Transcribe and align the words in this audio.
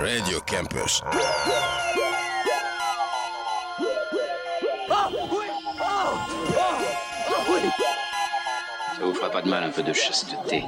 Radio 0.00 0.40
Campus. 0.40 1.02
Ça 8.96 9.02
vous 9.02 9.12
fera 9.12 9.30
pas 9.30 9.42
de 9.42 9.48
mal 9.50 9.64
un 9.64 9.68
peu 9.68 9.82
de 9.82 9.92
chasteté. 9.92 10.64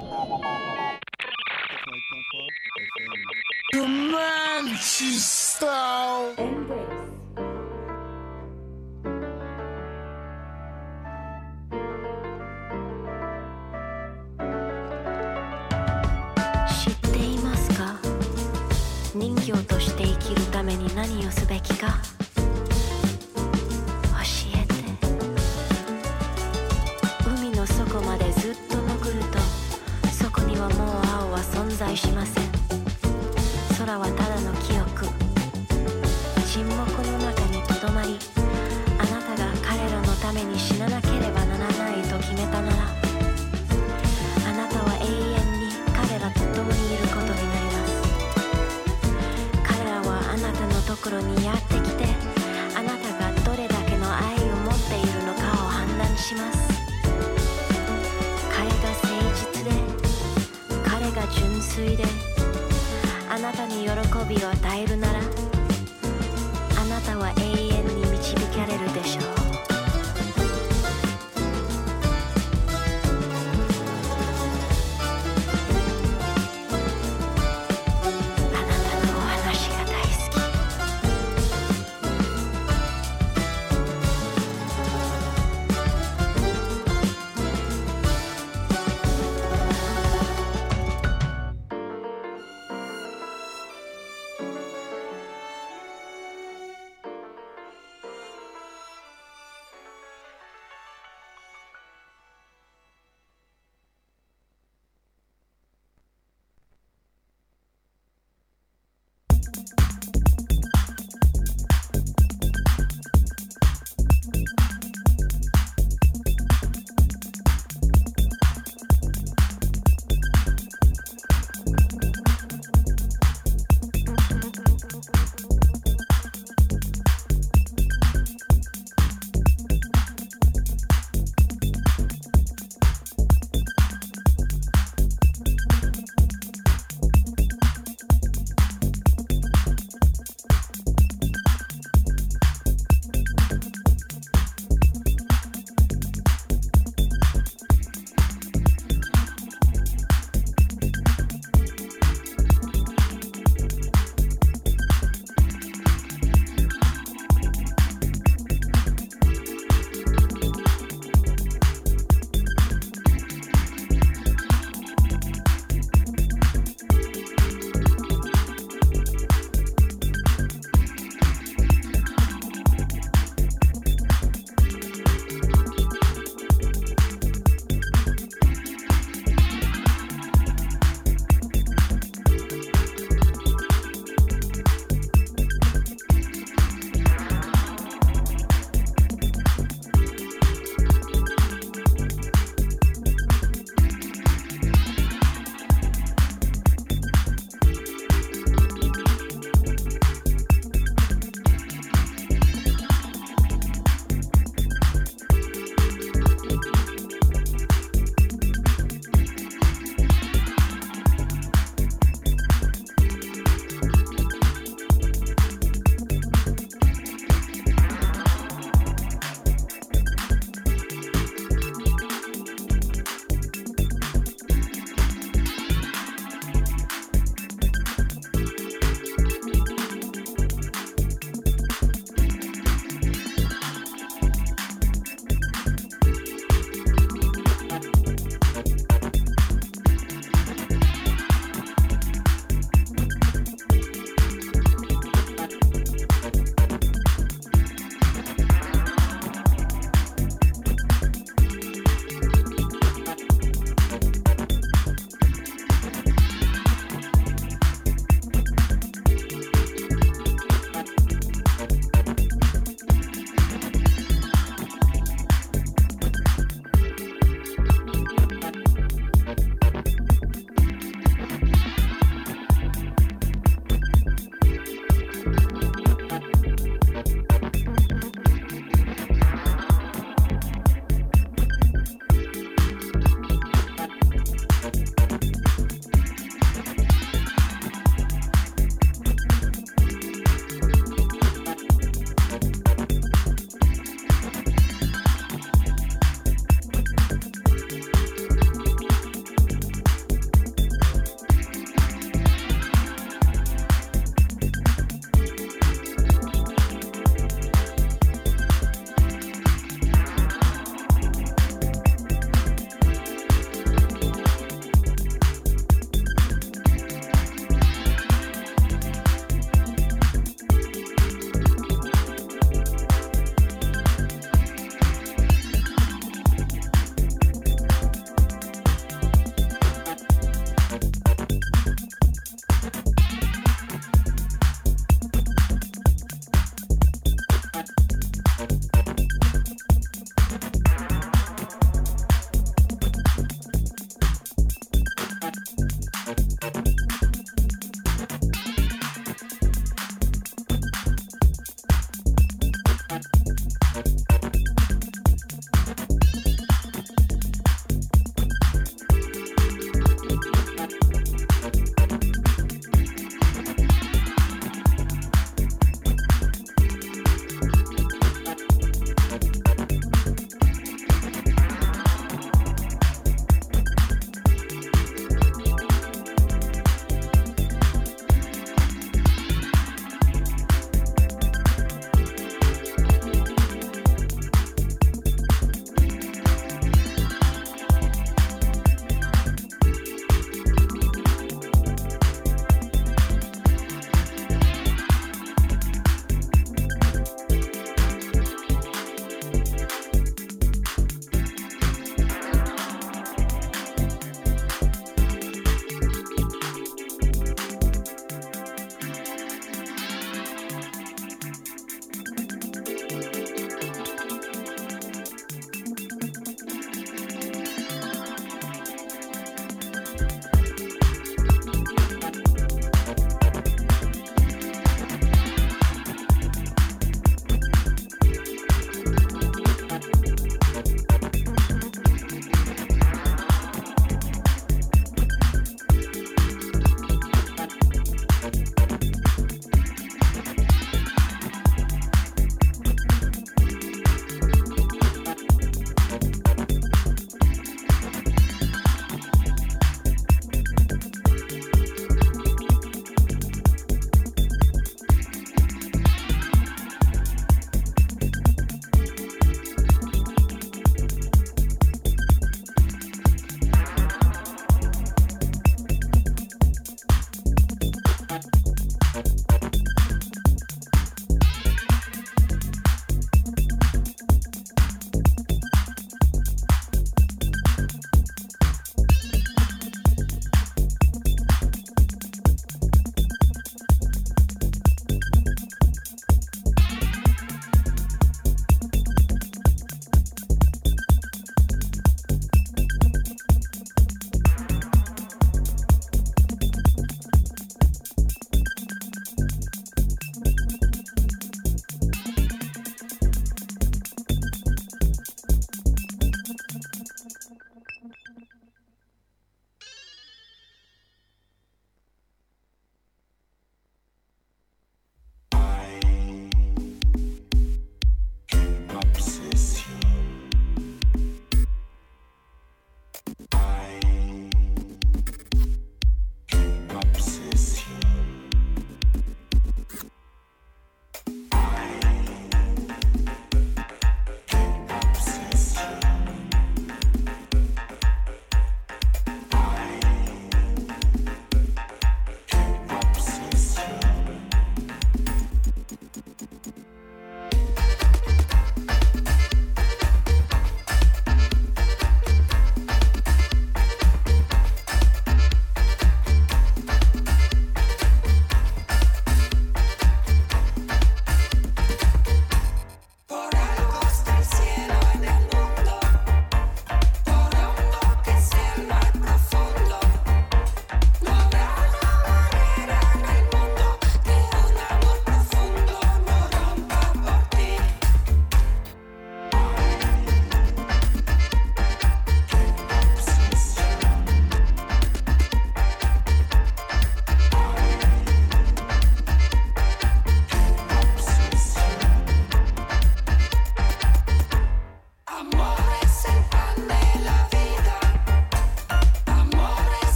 The 3.73 3.87
Manchester. 4.67 5.73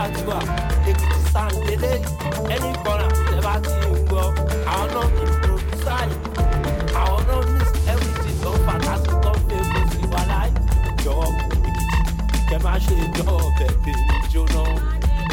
I 0.00 0.08
èkìtì 0.90 1.18
sàǹdélé 1.32 1.92
ẹni 2.54 2.70
kọ́ra 2.84 3.06
tẹ́ 3.28 3.40
bá 3.46 3.54
ti 3.64 3.72
ń 3.90 3.94
gbọ́. 4.08 4.24
Àwọn 4.72 4.88
náà 4.94 5.06
ní 5.16 5.24
pòdùsà 5.42 5.94
yìí 6.10 6.16
àwọn 7.02 7.20
náà 7.28 7.40
ní 7.52 7.58
everything 7.92 8.36
tó 8.42 8.50
fantastic 8.66 9.16
tó 9.24 9.32
fẹ́ 9.48 9.60
kó 9.72 9.80
sí 9.90 10.00
wa 10.12 10.22
láì. 10.30 10.48
Jọ 11.04 11.14
kẹ 12.48 12.56
má 12.64 12.72
ṣe 12.84 12.96
jọ 13.16 13.26
jóná. 14.32 14.62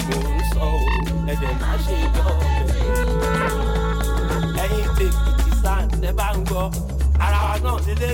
Mò 0.07 0.17
ń 0.35 0.39
sọ 0.53 0.65
ọ́ 0.75 0.85
ẹ̀jẹ̀ 1.31 1.53
má 1.61 1.71
ṣe 1.85 1.95
jọ 2.15 2.25
jóná. 2.77 3.59
Ẹ̀yin 4.63 4.87
bá 6.19 6.27
ń 6.35 6.39
gbọ́. 6.49 6.65
Ara 7.25 7.39
wa 7.47 7.55
náà 7.63 7.77
nílé 7.85 8.09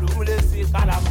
ló 0.00 0.06
sí 0.50 0.60
kálámù. 0.72 1.10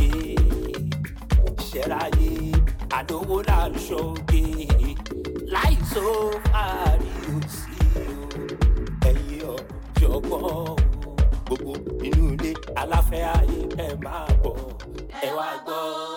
ṣẹ̀ráyé 1.71 2.31
àdówó 2.97 3.37
là 3.49 3.59
ń 3.71 3.73
ṣoge 3.87 4.43
láì 5.53 5.73
tó 5.93 6.05
fàárí 6.51 7.09
ò 7.33 7.35
sí 7.57 7.75
o 8.03 8.07
ẹ̀yin 9.09 9.41
ọ̀jọ̀gbọ́n 9.55 10.43
o 10.53 10.57
gbogbo 11.45 11.71
inú 12.07 12.23
ilé 12.33 12.51
aláfẹ́ 12.81 13.23
ayé 13.37 13.59
ẹ 13.85 13.87
máa 14.03 14.27
bọ̀ 14.43 14.55
ẹ 15.25 15.29
wá 15.37 15.47
gbọ́. 15.65 16.10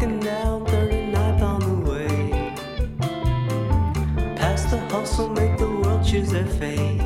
walking 0.00 0.20
down 0.20 0.64
39th 0.66 1.42
on 1.42 1.60
the 1.60 1.90
way. 1.90 2.54
Past 4.36 4.70
the 4.70 4.78
hustle, 4.90 5.28
make 5.30 5.58
the 5.58 5.66
world 5.66 6.06
choose 6.06 6.30
their 6.30 6.46
fate. 6.46 6.97